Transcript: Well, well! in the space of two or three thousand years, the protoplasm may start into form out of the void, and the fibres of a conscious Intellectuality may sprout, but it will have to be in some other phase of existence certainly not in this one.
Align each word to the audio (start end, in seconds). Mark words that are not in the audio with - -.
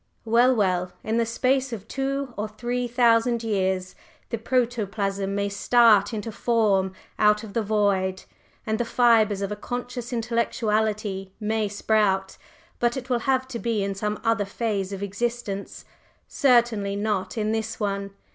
Well, 0.25 0.55
well! 0.55 0.93
in 1.03 1.17
the 1.17 1.27
space 1.27 1.71
of 1.71 1.87
two 1.87 2.33
or 2.35 2.47
three 2.47 2.87
thousand 2.87 3.43
years, 3.43 3.93
the 4.31 4.39
protoplasm 4.39 5.35
may 5.35 5.47
start 5.47 6.11
into 6.11 6.31
form 6.31 6.93
out 7.19 7.43
of 7.43 7.53
the 7.53 7.61
void, 7.61 8.23
and 8.65 8.79
the 8.79 8.83
fibres 8.83 9.43
of 9.43 9.51
a 9.51 9.55
conscious 9.55 10.11
Intellectuality 10.11 11.33
may 11.39 11.67
sprout, 11.67 12.37
but 12.79 12.97
it 12.97 13.11
will 13.11 13.19
have 13.29 13.47
to 13.49 13.59
be 13.59 13.83
in 13.83 13.93
some 13.93 14.19
other 14.23 14.43
phase 14.43 14.91
of 14.91 15.03
existence 15.03 15.85
certainly 16.27 16.95
not 16.95 17.37
in 17.37 17.51
this 17.51 17.79
one. 17.79 18.09